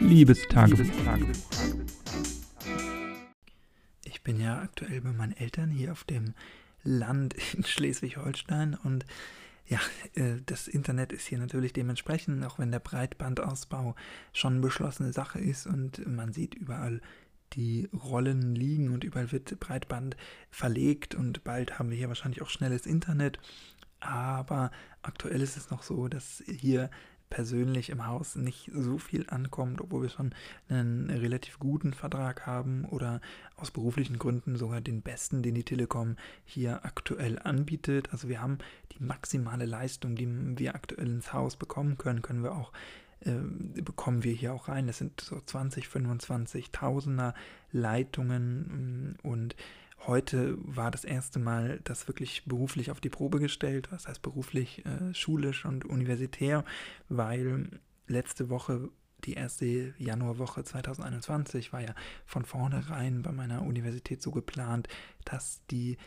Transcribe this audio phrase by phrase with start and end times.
[0.00, 0.84] Liebestagebuch.
[4.04, 6.34] Ich bin ja aktuell bei meinen Eltern hier auf dem
[6.82, 9.04] Land in Schleswig-Holstein und
[9.66, 9.78] ja,
[10.14, 13.94] äh, das Internet ist hier natürlich dementsprechend, auch wenn der Breitbandausbau
[14.32, 17.00] schon eine beschlossene Sache ist und man sieht überall
[17.52, 20.16] die Rollen liegen und überall wird Breitband
[20.50, 23.38] verlegt und bald haben wir hier wahrscheinlich auch schnelles Internet.
[24.00, 24.70] Aber
[25.02, 26.90] aktuell ist es noch so, dass hier
[27.30, 30.34] persönlich im Haus nicht so viel ankommt, obwohl wir schon
[30.68, 33.20] einen relativ guten Vertrag haben oder
[33.56, 38.12] aus beruflichen Gründen sogar den besten, den die Telekom hier aktuell anbietet.
[38.12, 38.58] Also wir haben
[38.92, 42.72] die maximale Leistung, die wir aktuell ins Haus bekommen können, können wir auch
[43.20, 43.32] äh,
[43.82, 44.86] bekommen wir hier auch rein.
[44.86, 47.34] Das sind so 20, 25 Tausender
[47.70, 49.56] Leitungen mm, und
[50.06, 54.84] Heute war das erste Mal das wirklich beruflich auf die Probe gestellt, was heißt beruflich,
[54.86, 56.64] äh, schulisch und universitär,
[57.08, 58.88] weil letzte Woche,
[59.24, 64.88] die erste Januarwoche 2021, war ja von vornherein bei meiner Universität so geplant,
[65.26, 65.98] dass die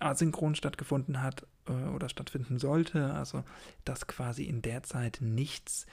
[0.00, 3.44] asynchron stattgefunden hat äh, oder stattfinden sollte, also
[3.84, 5.86] dass quasi in der Zeit nichts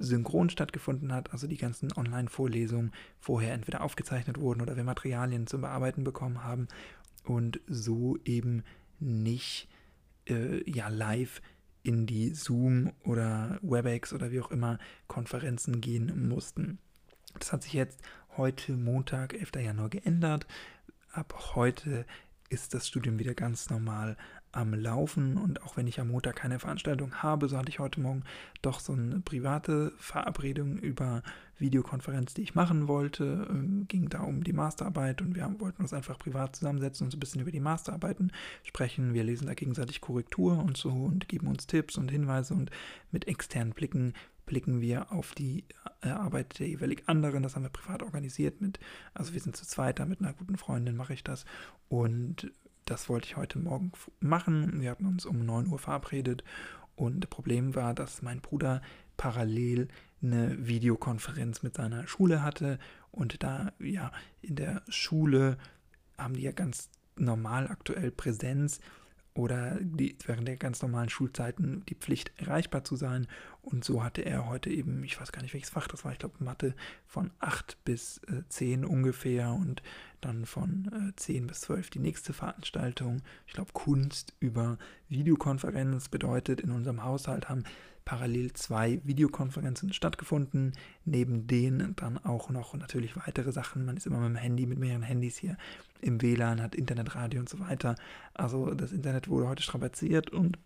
[0.00, 5.60] synchron stattgefunden hat, also die ganzen Online-Vorlesungen vorher entweder aufgezeichnet wurden oder wir Materialien zum
[5.60, 6.66] Bearbeiten bekommen haben
[7.24, 8.64] und so eben
[8.98, 9.68] nicht
[10.28, 11.40] äh, ja live
[11.82, 16.78] in die Zoom oder WebEx oder wie auch immer Konferenzen gehen mussten.
[17.38, 18.00] Das hat sich jetzt
[18.36, 19.52] heute Montag, 11.
[19.64, 20.46] Januar geändert.
[21.12, 22.06] Ab heute
[22.48, 24.16] ist das Studium wieder ganz normal
[24.52, 28.00] am Laufen und auch wenn ich am Montag keine Veranstaltung habe, so hatte ich heute
[28.00, 28.24] Morgen
[28.62, 31.22] doch so eine private Verabredung über
[31.58, 33.46] Videokonferenz, die ich machen wollte.
[33.48, 37.16] Ähm, ging da um die Masterarbeit und wir wollten uns einfach privat zusammensetzen und so
[37.16, 38.32] ein bisschen über die Masterarbeiten
[38.64, 39.14] sprechen.
[39.14, 42.70] Wir lesen da gegenseitig Korrektur und so und geben uns Tipps und Hinweise und
[43.12, 44.14] mit externen Blicken
[44.46, 45.64] blicken wir auf die
[46.02, 47.44] äh, Arbeit der jeweilig anderen.
[47.44, 48.80] Das haben wir privat organisiert mit,
[49.14, 51.44] also wir sind zu zweit, da mit einer guten Freundin mache ich das
[51.88, 52.50] und
[52.90, 54.80] das wollte ich heute Morgen machen.
[54.80, 56.42] Wir hatten uns um 9 Uhr verabredet
[56.96, 58.82] und das Problem war, dass mein Bruder
[59.16, 59.86] parallel
[60.20, 62.80] eine Videokonferenz mit seiner Schule hatte
[63.12, 64.10] und da ja
[64.42, 65.56] in der Schule
[66.18, 68.80] haben die ja ganz normal aktuell Präsenz
[69.40, 73.26] oder die, während der ganz normalen Schulzeiten die Pflicht erreichbar zu sein.
[73.62, 76.18] Und so hatte er heute eben, ich weiß gar nicht welches Fach das war, ich
[76.18, 76.74] glaube Mathe
[77.06, 79.82] von 8 bis äh, 10 ungefähr und
[80.20, 83.22] dann von äh, 10 bis 12 die nächste Veranstaltung.
[83.46, 84.78] Ich glaube Kunst über
[85.08, 87.64] Videokonferenz bedeutet, in unserem Haushalt haben
[88.04, 90.72] parallel zwei Videokonferenzen stattgefunden,
[91.04, 93.84] neben denen dann auch noch natürlich weitere Sachen.
[93.84, 95.56] Man ist immer mit dem Handy, mit mehreren Handys hier
[96.00, 97.94] im WLAN, hat Internetradio und so weiter.
[98.34, 100.58] Also das Internet wurde heute strapaziert und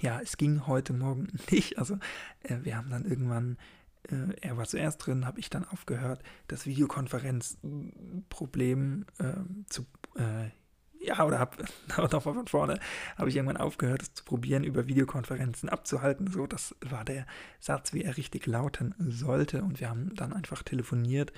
[0.00, 1.78] ja, es ging heute Morgen nicht.
[1.78, 1.98] Also
[2.42, 3.56] äh, wir haben dann irgendwann
[4.04, 9.34] äh, er war zuerst drin, habe ich dann aufgehört, das Videokonferenzproblem äh,
[9.68, 10.50] zu äh,
[11.00, 11.64] ja, oder habe
[12.12, 12.78] noch von vorne,
[13.16, 16.26] habe ich irgendwann aufgehört, es zu probieren, über Videokonferenzen abzuhalten.
[16.28, 17.26] So, das war der
[17.58, 19.62] Satz, wie er richtig lauten sollte.
[19.62, 21.32] Und wir haben dann einfach telefoniert.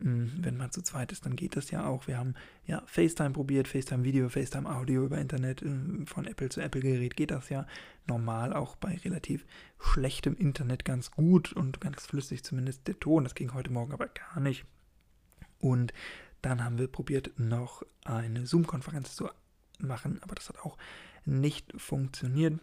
[0.00, 2.06] Hm, wenn man zu zweit ist, dann geht das ja auch.
[2.06, 2.34] Wir haben
[2.66, 7.14] ja FaceTime probiert, FaceTime Video, FaceTime Audio über Internet, hm, von Apple zu Apple Gerät
[7.14, 7.66] geht das ja
[8.06, 9.44] normal auch bei relativ
[9.78, 13.24] schlechtem Internet ganz gut und ganz flüssig zumindest der Ton.
[13.24, 14.64] Das ging heute Morgen aber gar nicht.
[15.60, 15.92] Und
[16.42, 19.30] dann haben wir probiert, noch eine Zoom-Konferenz zu
[19.78, 20.76] machen, aber das hat auch
[21.24, 22.60] nicht funktioniert.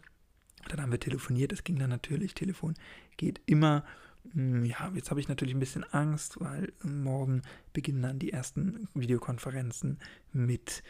[0.68, 2.76] Dann haben wir telefoniert, es ging dann natürlich, Telefon
[3.18, 3.86] geht immer.
[4.34, 7.42] Hm, ja, jetzt habe ich natürlich ein bisschen Angst, weil morgen
[7.72, 9.98] beginnen dann die ersten Videokonferenzen
[10.34, 10.84] mit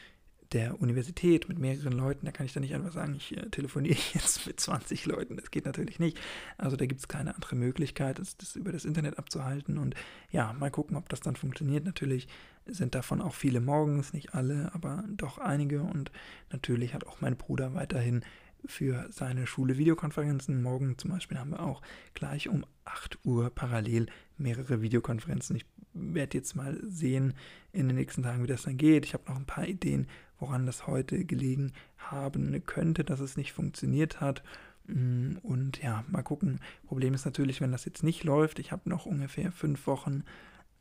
[0.52, 3.98] der Universität mit mehreren Leuten, da kann ich dann nicht einfach sagen, ich äh, telefoniere
[4.14, 5.38] jetzt mit 20 Leuten.
[5.38, 6.20] Das geht natürlich nicht.
[6.58, 9.78] Also da gibt es keine andere Möglichkeit, das, das, über das Internet abzuhalten.
[9.78, 9.96] Und
[10.32, 11.86] ja, mal gucken, ob das dann funktioniert.
[11.86, 12.28] Natürlich
[12.66, 15.82] sind davon auch viele morgens, nicht alle, aber doch einige.
[15.84, 16.12] Und
[16.52, 18.24] natürlich hat auch mein Bruder weiterhin
[18.66, 20.62] für seine Schule Videokonferenzen.
[20.62, 21.82] Morgen zum Beispiel haben wir auch
[22.14, 25.56] gleich um 8 Uhr parallel mehrere Videokonferenzen.
[25.56, 27.34] Ich werde jetzt mal sehen
[27.72, 29.06] in den nächsten Tagen, wie das dann geht.
[29.06, 30.08] Ich habe noch ein paar Ideen,
[30.40, 34.44] woran das heute gelegen haben könnte, dass es nicht funktioniert hat.
[34.88, 36.60] Mm, und ja, mal gucken.
[36.88, 38.60] Problem ist natürlich, wenn das jetzt nicht läuft.
[38.60, 40.24] Ich habe noch ungefähr fünf Wochen,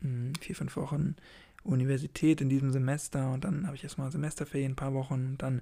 [0.01, 1.15] mm, vier, fünf Wochen
[1.63, 5.61] Universität in diesem Semester und dann habe ich erstmal Semesterferien, ein paar Wochen und dann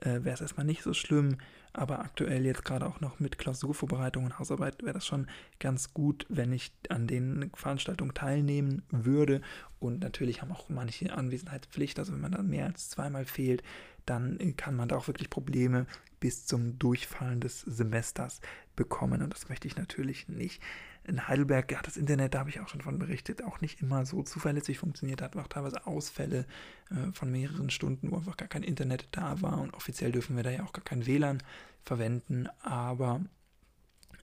[0.00, 1.38] äh, wäre es erstmal nicht so schlimm.
[1.72, 5.28] Aber aktuell jetzt gerade auch noch mit Klausurvorbereitung und Hausarbeit wäre das schon
[5.60, 9.42] ganz gut, wenn ich an den Veranstaltungen teilnehmen würde.
[9.78, 11.98] Und natürlich haben auch manche Anwesenheitspflicht.
[11.98, 13.62] Also wenn man dann mehr als zweimal fehlt,
[14.06, 15.86] dann kann man da auch wirklich Probleme
[16.20, 18.40] bis zum Durchfallen des Semesters
[18.74, 19.22] bekommen.
[19.22, 20.62] Und das möchte ich natürlich nicht.
[21.08, 24.04] In Heidelberg hat das Internet, da habe ich auch schon von berichtet, auch nicht immer
[24.06, 25.22] so zuverlässig funktioniert.
[25.22, 26.46] hat auch teilweise Ausfälle
[26.90, 29.60] äh, von mehreren Stunden, wo einfach gar kein Internet da war.
[29.60, 31.42] Und offiziell dürfen wir da ja auch gar kein WLAN
[31.84, 32.48] verwenden.
[32.60, 33.22] Aber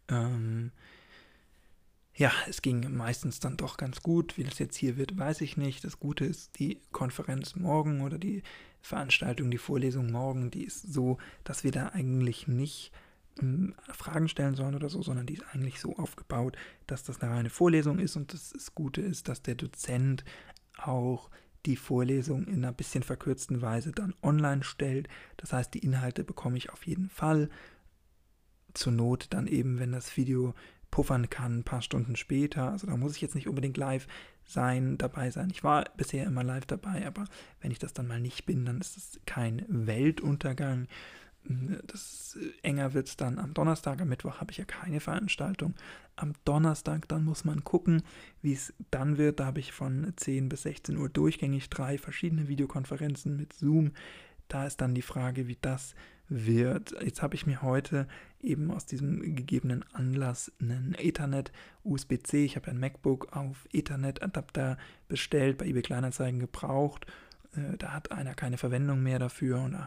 [0.09, 0.71] ähm,
[2.13, 4.37] ja, es ging meistens dann doch ganz gut.
[4.37, 5.83] Wie das jetzt hier wird, weiß ich nicht.
[5.83, 8.43] Das Gute ist, die Konferenz morgen oder die
[8.81, 12.91] Veranstaltung, die Vorlesung morgen, die ist so, dass wir da eigentlich nicht
[13.91, 16.55] Fragen stellen sollen oder so, sondern die ist eigentlich so aufgebaut,
[16.87, 20.23] dass das eine reine Vorlesung ist und das, das Gute ist, dass der Dozent
[20.77, 21.29] auch
[21.65, 25.07] die Vorlesung in einer bisschen verkürzten Weise dann online stellt.
[25.37, 27.49] Das heißt, die Inhalte bekomme ich auf jeden Fall.
[28.73, 30.53] Zur Not dann eben, wenn das Video
[30.91, 32.71] puffern kann, ein paar Stunden später.
[32.71, 34.07] Also da muss ich jetzt nicht unbedingt live
[34.45, 35.49] sein, dabei sein.
[35.49, 37.25] Ich war bisher immer live dabei, aber
[37.61, 40.87] wenn ich das dann mal nicht bin, dann ist es kein Weltuntergang.
[41.87, 45.75] Das äh, enger wird es dann am Donnerstag, am Mittwoch habe ich ja keine Veranstaltung.
[46.15, 48.03] Am Donnerstag, dann muss man gucken,
[48.41, 49.39] wie es dann wird.
[49.39, 53.91] Da habe ich von 10 bis 16 Uhr durchgängig drei verschiedene Videokonferenzen mit Zoom.
[54.47, 55.95] Da ist dann die Frage, wie das
[56.27, 56.95] wird.
[57.03, 58.07] Jetzt habe ich mir heute
[58.41, 61.51] eben aus diesem gegebenen Anlass einen Ethernet
[61.83, 64.77] USB-C, ich habe ein MacBook auf Ethernet-Adapter
[65.07, 67.05] bestellt, bei eBay Kleinanzeigen gebraucht.
[67.55, 69.77] Äh, da hat einer keine Verwendung mehr dafür und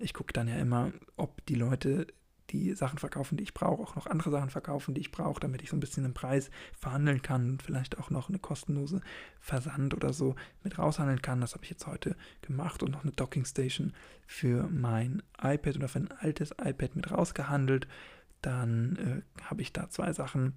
[0.00, 2.06] ich gucke dann ja immer, ob die Leute
[2.50, 5.62] die Sachen verkaufen, die ich brauche, auch noch andere Sachen verkaufen, die ich brauche, damit
[5.62, 9.00] ich so ein bisschen den Preis verhandeln kann und vielleicht auch noch eine kostenlose
[9.38, 11.40] Versand oder so mit raushandeln kann.
[11.40, 13.92] Das habe ich jetzt heute gemacht und noch eine Dockingstation
[14.26, 17.86] für mein iPad oder für ein altes iPad mit rausgehandelt.
[18.42, 20.54] Dann äh, habe ich da zwei Sachen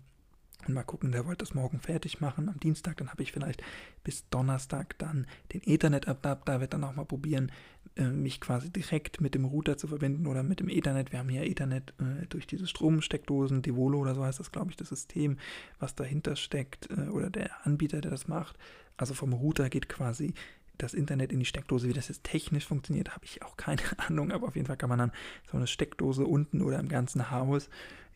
[0.68, 2.50] und mal gucken, der wollte das morgen fertig machen.
[2.50, 3.62] Am Dienstag, dann habe ich vielleicht
[4.04, 7.52] bis Donnerstag dann den Ethernet-Adapter, wird dann auch mal probieren,
[7.96, 11.12] äh, mich quasi direkt mit dem Router zu verbinden oder mit dem Ethernet.
[11.12, 14.78] Wir haben hier Ethernet äh, durch diese Stromsteckdosen, Devolo oder so heißt das, glaube ich,
[14.78, 15.38] das System,
[15.80, 18.58] was dahinter steckt äh, oder der Anbieter, der das macht.
[18.98, 20.34] Also vom Router geht quasi
[20.78, 24.32] das Internet in die Steckdose, wie das jetzt technisch funktioniert, habe ich auch keine Ahnung,
[24.32, 25.12] aber auf jeden Fall kann man dann
[25.52, 27.70] so eine Steckdose unten oder im ganzen Haus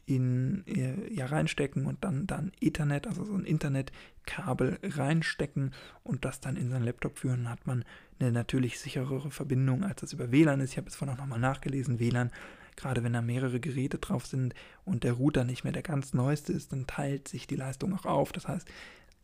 [0.07, 5.73] in, äh, ja, reinstecken und dann, dann Ethernet, also so ein Internetkabel reinstecken
[6.03, 7.49] und das dann in seinen Laptop führen.
[7.49, 7.83] Hat man
[8.17, 10.71] eine natürlich sicherere Verbindung, als das über WLAN ist.
[10.71, 11.99] Ich habe es vorhin auch nochmal nachgelesen.
[11.99, 12.31] WLAN,
[12.77, 14.55] gerade wenn da mehrere Geräte drauf sind
[14.85, 18.05] und der Router nicht mehr der ganz neueste ist, dann teilt sich die Leistung auch
[18.05, 18.31] auf.
[18.31, 18.65] Das heißt,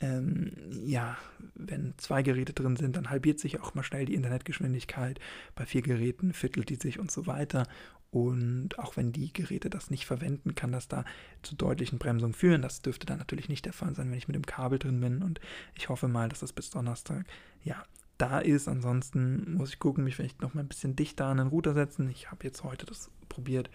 [0.01, 0.51] ähm,
[0.83, 1.17] ja,
[1.55, 5.19] wenn zwei Geräte drin sind, dann halbiert sich auch mal schnell die Internetgeschwindigkeit.
[5.55, 7.67] Bei vier Geräten viertelt die sich und so weiter.
[8.13, 11.03] Und auch wenn die Geräte das nicht verwenden, kann das da
[11.41, 12.61] zu deutlichen Bremsungen führen.
[12.61, 15.23] Das dürfte dann natürlich nicht der Fall sein, wenn ich mit dem Kabel drin bin.
[15.23, 15.41] Und
[15.73, 17.25] ich hoffe mal, dass das bis Donnerstag
[17.63, 17.83] ja
[18.19, 18.67] da ist.
[18.67, 22.07] Ansonsten muss ich gucken, mich vielleicht noch mal ein bisschen dichter an den Router setzen.
[22.11, 23.71] Ich habe jetzt heute das probiert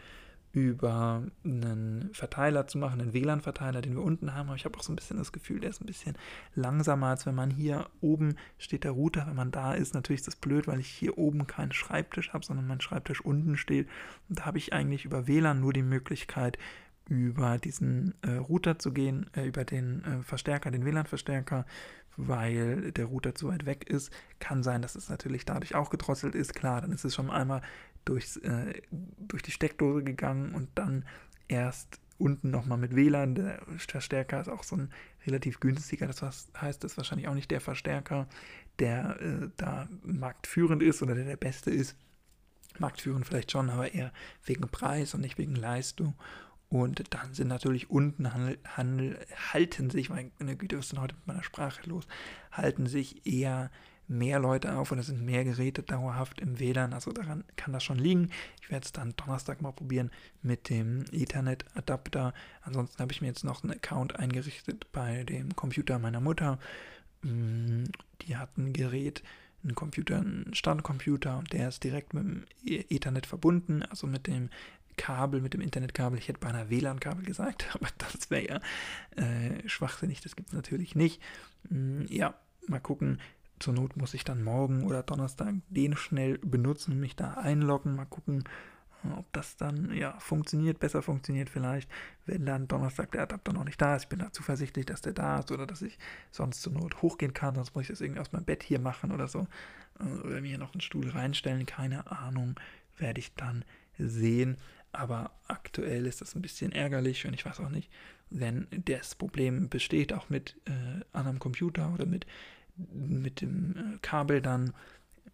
[0.53, 4.49] über einen Verteiler zu machen, einen WLAN-Verteiler, den wir unten haben.
[4.49, 6.17] Aber ich habe auch so ein bisschen das Gefühl, der ist ein bisschen
[6.55, 9.27] langsamer, als wenn man hier oben steht der Router.
[9.27, 12.45] Wenn man da ist, natürlich ist das blöd, weil ich hier oben keinen Schreibtisch habe,
[12.45, 13.89] sondern mein Schreibtisch unten steht.
[14.29, 16.59] Und da habe ich eigentlich über WLAN nur die Möglichkeit,
[17.09, 21.65] über diesen äh, Router zu gehen, äh, über den äh, Verstärker, den WLAN-Verstärker,
[22.17, 24.13] weil der Router zu weit weg ist.
[24.41, 26.55] Kann sein, dass es natürlich dadurch auch gedrosselt ist.
[26.55, 27.63] Klar, dann ist es schon einmal
[28.09, 31.05] durchs, äh, durch die Steckdose gegangen und dann
[31.49, 33.35] erst unten nochmal mit WLAN.
[33.35, 34.91] Der Verstärker ist auch so ein
[35.27, 36.07] relativ günstiger.
[36.07, 38.29] Das heißt, das ist wahrscheinlich auch nicht der Verstärker,
[38.79, 41.97] der äh, da marktführend ist oder der der beste ist.
[42.79, 44.13] Marktführend vielleicht schon, aber eher
[44.45, 46.15] wegen Preis und nicht wegen Leistung.
[46.69, 49.19] Und dann sind natürlich unten Handel, Handel
[49.53, 52.07] halten sich, meine Güte, was ist denn heute mit meiner Sprache los?
[52.53, 53.71] Halten sich eher
[54.09, 56.93] mehr Leute auf und es sind mehr Geräte dauerhaft im WLAN.
[56.93, 58.31] Also daran kann das schon liegen.
[58.61, 60.11] Ich werde es dann Donnerstag mal probieren
[60.43, 62.33] mit dem Ethernet-Adapter.
[62.63, 66.59] Ansonsten habe ich mir jetzt noch einen Account eingerichtet bei dem Computer meiner Mutter.
[67.23, 67.85] Mm,
[68.23, 69.23] die hat ein Gerät,
[69.63, 74.27] einen Computer, einen Standcomputer und der ist direkt mit dem e-, Ethernet verbunden, also mit
[74.27, 74.49] dem
[74.97, 76.19] Kabel, mit dem Internetkabel.
[76.19, 80.55] Ich hätte bei einer WLAN-Kabel gesagt, aber das wäre ja äh, schwachsinnig, das gibt es
[80.55, 81.21] natürlich nicht.
[81.69, 82.35] Mm, ja,
[82.67, 83.21] mal gucken.
[83.59, 87.97] Zur Not muss ich dann morgen oder Donnerstag den schnell benutzen mich da einloggen.
[87.97, 88.45] Mal gucken,
[89.17, 91.89] ob das dann ja funktioniert, besser funktioniert vielleicht,
[92.27, 94.05] wenn dann Donnerstag der Adapter noch nicht da ist.
[94.05, 95.99] Ich bin da zuversichtlich, dass der da ist oder dass ich
[96.31, 99.13] sonst zur Not hochgehen kann, sonst muss ich das irgendwie aus meinem Bett hier machen
[99.13, 99.47] oder so.
[100.25, 102.55] Oder mir noch einen Stuhl reinstellen, keine Ahnung,
[102.97, 103.65] werde ich dann
[103.99, 104.57] sehen.
[104.93, 107.91] Aber aktuell ist das ein bisschen ärgerlich und ich weiß auch nicht,
[108.31, 112.27] wenn das Problem besteht, auch mit äh, einem Computer oder mit
[112.93, 114.73] mit dem äh, Kabel dann,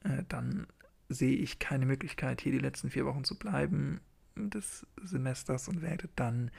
[0.05, 0.67] äh, dann
[1.09, 4.01] sehe ich keine Möglichkeit, hier die letzten vier Wochen zu bleiben
[4.37, 6.51] des Semesters und werde dann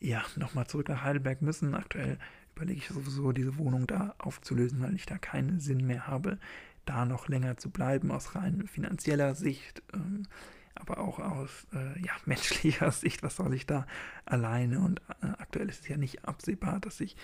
[0.00, 1.74] ja, nochmal zurück nach Heidelberg müssen.
[1.74, 2.18] Aktuell
[2.54, 6.38] überlege ich sowieso, diese Wohnung da aufzulösen, weil ich da keinen Sinn mehr habe,
[6.84, 10.24] da noch länger zu bleiben, aus rein finanzieller Sicht, ähm,
[10.74, 13.22] aber auch aus äh, ja, menschlicher Sicht.
[13.22, 13.86] Was soll ich da
[14.24, 14.80] alleine?
[14.80, 17.16] Und äh, aktuell ist es ja nicht absehbar, dass sich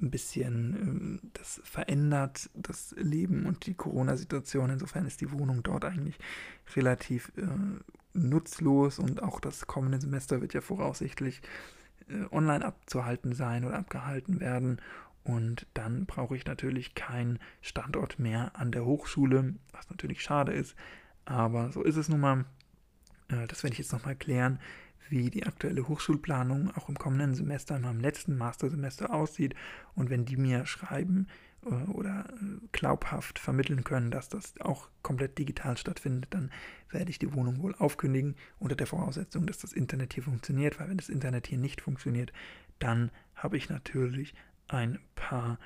[0.00, 4.70] ein bisschen ähm, das verändert, das Leben und die Corona-Situation.
[4.70, 6.18] Insofern ist die Wohnung dort eigentlich
[6.74, 7.46] relativ äh,
[8.12, 11.42] nutzlos und auch das kommende Semester wird ja voraussichtlich
[12.08, 14.80] äh, online abzuhalten sein oder abgehalten werden.
[15.22, 20.74] Und dann brauche ich natürlich keinen Standort mehr an der Hochschule, was natürlich schade ist.
[21.24, 22.44] Aber so ist es nun mal.
[23.28, 24.58] Äh, das werde ich jetzt nochmal klären,
[25.10, 29.54] wie die aktuelle Hochschulplanung auch im kommenden Semester, in meinem letzten Mastersemester aussieht.
[29.94, 31.26] Und wenn die mir schreiben,
[31.64, 36.50] äh, oder äh, glaubhaft vermitteln können, dass das auch komplett digital stattfindet, dann
[36.88, 40.88] werde ich die Wohnung wohl aufkündigen unter der Voraussetzung, dass das Internet hier funktioniert, weil
[40.88, 42.32] wenn das Internet hier nicht funktioniert,
[42.78, 44.34] dann habe ich natürlich
[44.68, 45.58] ein paar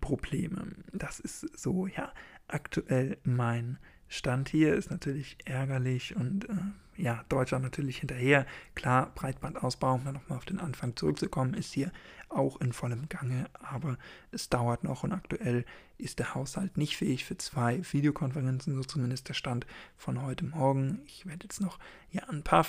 [0.00, 0.68] Probleme.
[0.92, 2.12] Das ist so, ja,
[2.48, 3.78] aktuell mein
[4.12, 6.52] Stand hier ist natürlich ärgerlich und äh,
[6.98, 8.44] ja, Deutschland natürlich hinterher.
[8.74, 11.90] Klar, Breitbandausbau, um nochmal auf den Anfang zurückzukommen, ist hier
[12.28, 13.96] auch in vollem Gange, aber
[14.30, 15.64] es dauert noch und aktuell
[15.96, 19.66] ist der Haushalt nicht fähig für zwei Videokonferenzen, so zumindest der Stand
[19.96, 21.00] von heute Morgen.
[21.06, 21.78] Ich werde jetzt noch
[22.10, 22.66] ja, ein paar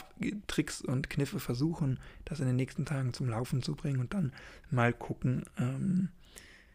[0.47, 4.31] Tricks und Kniffe versuchen, das in den nächsten Tagen zum Laufen zu bringen und dann
[4.71, 6.07] mal gucken, ähm,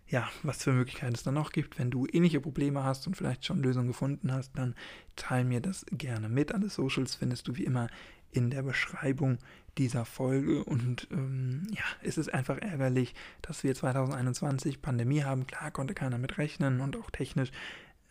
[0.08, 1.78] ja, was für Möglichkeiten es dann noch gibt.
[1.78, 4.74] Wenn du ähnliche Probleme hast und vielleicht schon Lösungen gefunden hast, dann
[5.16, 6.52] teile mir das gerne mit.
[6.52, 7.88] Alle Socials findest du wie immer
[8.32, 9.38] in der Beschreibung
[9.76, 10.64] dieser Folge.
[10.64, 15.46] Und ähm, ja, es ist einfach ärgerlich, dass wir 2021 Pandemie haben.
[15.46, 17.50] Klar konnte keiner mit rechnen und auch technisch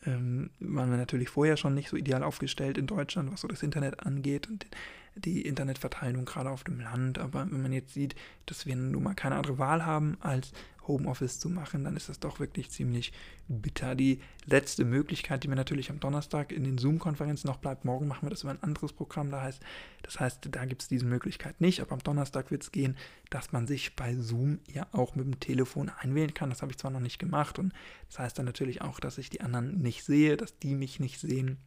[0.06, 3.64] ähm, waren wir natürlich vorher schon nicht so ideal aufgestellt in Deutschland, was so das
[3.64, 4.68] Internet angeht und
[5.18, 7.20] die Internetverteilung gerade auf dem Land.
[7.20, 10.52] Aber wenn man jetzt sieht, dass wir nun mal keine andere Wahl haben, als
[10.88, 13.12] Homeoffice zu machen, dann ist das doch wirklich ziemlich
[13.48, 13.96] bitter.
[13.96, 18.26] Die letzte Möglichkeit, die mir natürlich am Donnerstag in den Zoom-Konferenzen noch bleibt, morgen machen
[18.26, 19.62] wir das über ein anderes Programm, da heißt,
[20.04, 22.96] das heißt, da gibt es diese Möglichkeit nicht, aber am Donnerstag wird es gehen,
[23.30, 26.50] dass man sich bei Zoom ja auch mit dem Telefon einwählen kann.
[26.50, 27.74] Das habe ich zwar noch nicht gemacht und
[28.08, 31.20] das heißt dann natürlich auch, dass ich die anderen nicht sehe, dass die mich nicht
[31.20, 31.58] sehen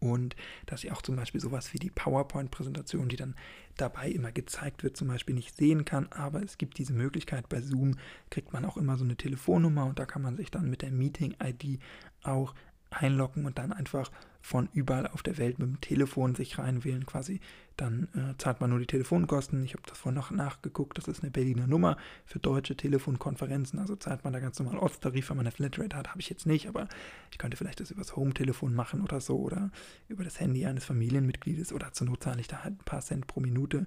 [0.00, 0.36] und
[0.66, 3.34] dass ich auch zum Beispiel sowas wie die PowerPoint-Präsentation, die dann
[3.76, 6.10] dabei immer gezeigt wird, zum Beispiel nicht sehen kann.
[6.12, 7.96] Aber es gibt diese Möglichkeit, bei Zoom
[8.30, 10.90] kriegt man auch immer so eine Telefonnummer und da kann man sich dann mit der
[10.90, 11.80] Meeting-ID
[12.22, 12.54] auch
[12.92, 17.40] einloggen und dann einfach von überall auf der Welt mit dem Telefon sich reinwählen quasi.
[17.76, 19.64] Dann äh, zahlt man nur die Telefonkosten.
[19.64, 20.98] Ich habe das vorhin noch nachgeguckt.
[20.98, 21.96] Das ist eine Berliner Nummer
[22.26, 23.78] für deutsche Telefonkonferenzen.
[23.78, 26.08] Also zahlt man da ganz normal Ortstarif, wenn man eine Flatrate hat.
[26.08, 26.88] Habe ich jetzt nicht, aber
[27.30, 29.70] ich könnte vielleicht das übers Home-Telefon machen oder so oder
[30.08, 33.26] über das Handy eines Familienmitgliedes oder zur Not zahle ich da halt ein paar Cent
[33.26, 33.84] pro Minute.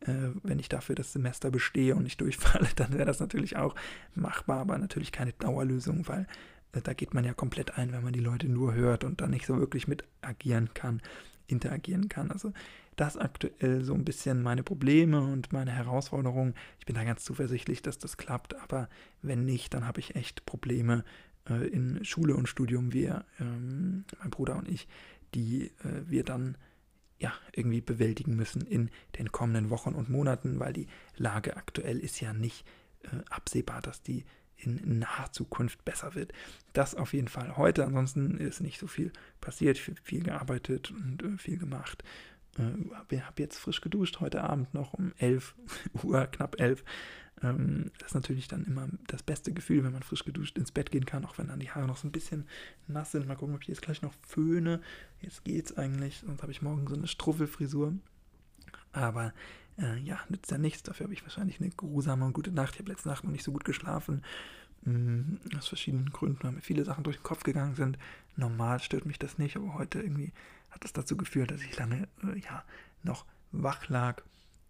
[0.00, 3.74] Äh, wenn ich dafür das Semester bestehe und nicht durchfalle, dann wäre das natürlich auch
[4.14, 6.26] machbar, aber natürlich keine Dauerlösung, weil
[6.72, 9.46] da geht man ja komplett ein, wenn man die Leute nur hört und dann nicht
[9.46, 11.00] so wirklich mit agieren kann,
[11.46, 12.30] interagieren kann.
[12.30, 12.52] Also
[12.96, 16.54] das aktuell so ein bisschen meine Probleme und meine Herausforderungen.
[16.78, 18.88] Ich bin da ganz zuversichtlich, dass das klappt, aber
[19.22, 21.04] wenn nicht, dann habe ich echt Probleme
[21.48, 24.88] äh, in Schule und Studium, wir, ähm, mein Bruder und ich,
[25.34, 26.56] die äh, wir dann
[27.18, 32.20] ja, irgendwie bewältigen müssen in den kommenden Wochen und Monaten, weil die Lage aktuell ist
[32.20, 32.64] ja nicht
[33.02, 34.24] äh, absehbar, dass die
[34.58, 36.32] in naher Zukunft besser wird.
[36.72, 37.84] Das auf jeden Fall heute.
[37.84, 39.78] Ansonsten ist nicht so viel passiert.
[39.78, 42.02] Ich habe viel gearbeitet und äh, viel gemacht.
[42.58, 45.54] Äh, habe jetzt frisch geduscht heute Abend noch um 11
[46.02, 46.84] Uhr, knapp 11.
[47.42, 50.90] Ähm, das ist natürlich dann immer das beste Gefühl, wenn man frisch geduscht ins Bett
[50.90, 52.46] gehen kann, auch wenn dann die Haare noch so ein bisschen
[52.86, 53.26] nass sind.
[53.28, 54.80] Mal gucken, ob ich jetzt gleich noch föhne.
[55.20, 57.94] Jetzt geht's eigentlich, sonst habe ich morgen so eine Struffelfrisur.
[58.92, 59.32] Aber
[59.78, 60.82] äh, ja, nützt ja nichts.
[60.82, 62.74] Dafür habe ich wahrscheinlich eine grusame und gute Nacht.
[62.74, 64.22] Ich habe letzte Nacht noch nicht so gut geschlafen.
[64.82, 67.98] Mhm, aus verschiedenen Gründen, weil mir viele Sachen durch den Kopf gegangen sind.
[68.36, 70.32] Normal stört mich das nicht, aber heute irgendwie
[70.70, 72.64] hat das dazu geführt, dass ich lange äh, ja,
[73.02, 74.22] noch wach lag.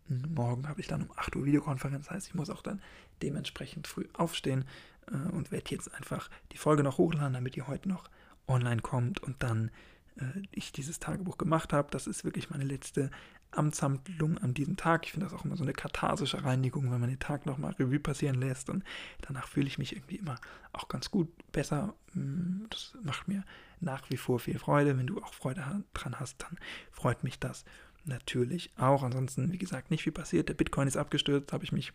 [0.08, 2.80] Mhm, morgen habe ich dann um 8 Uhr Videokonferenz, das heißt, ich muss auch dann
[3.22, 4.64] dementsprechend früh aufstehen
[5.10, 8.08] äh, und werde jetzt einfach die Folge noch hochladen, damit die heute noch
[8.46, 9.70] online kommt und dann
[10.16, 11.88] äh, ich dieses Tagebuch gemacht habe.
[11.90, 13.10] Das ist wirklich meine letzte
[13.50, 15.06] Amtshandlung an diesem Tag.
[15.06, 17.98] Ich finde das auch immer so eine katharsische Reinigung, wenn man den Tag nochmal Revue
[17.98, 18.84] passieren lässt und
[19.22, 20.36] danach fühle ich mich irgendwie immer
[20.72, 21.94] auch ganz gut, besser.
[22.14, 23.44] Mm, das macht mir
[23.80, 24.96] nach wie vor viel Freude.
[24.98, 26.58] Wenn du auch Freude dran hast, dann
[26.90, 27.64] freut mich das
[28.04, 29.02] natürlich auch.
[29.02, 30.48] Ansonsten, wie gesagt, nicht viel passiert.
[30.48, 31.92] Der Bitcoin ist abgestürzt, habe ich mich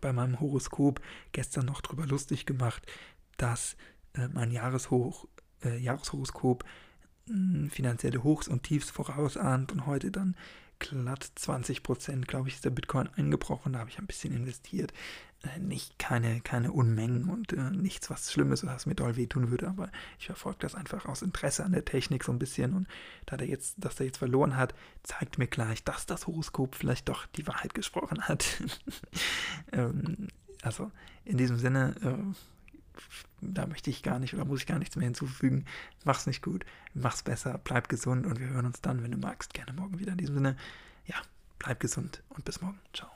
[0.00, 1.00] bei meinem Horoskop
[1.32, 2.82] gestern noch drüber lustig gemacht,
[3.36, 3.76] dass
[4.14, 5.26] äh, mein Jahreshoch,
[5.64, 6.64] äh, Jahreshoroskop
[7.70, 10.36] finanzielle Hochs und Tiefs vorausahnt und heute dann
[10.78, 13.72] glatt 20 Prozent, glaube ich, ist der Bitcoin eingebrochen.
[13.72, 14.92] Da habe ich ein bisschen investiert.
[15.42, 19.68] Äh, nicht keine, keine Unmengen und äh, nichts, was Schlimmes, was mir doll wehtun würde,
[19.68, 22.74] aber ich verfolge das einfach aus Interesse an der Technik so ein bisschen.
[22.74, 22.86] Und
[23.26, 27.08] da der jetzt, dass er jetzt verloren hat, zeigt mir gleich, dass das Horoskop vielleicht
[27.08, 28.62] doch die Wahrheit gesprochen hat.
[29.72, 30.28] ähm,
[30.62, 30.90] also
[31.24, 32.51] in diesem Sinne, äh,
[33.40, 35.64] da möchte ich gar nicht oder muss ich gar nichts mehr hinzufügen.
[36.04, 39.54] Mach's nicht gut, mach's besser, bleib gesund und wir hören uns dann, wenn du magst,
[39.54, 40.12] gerne morgen wieder.
[40.12, 40.56] In diesem Sinne,
[41.06, 41.16] ja,
[41.58, 42.78] bleib gesund und bis morgen.
[42.92, 43.10] Ciao.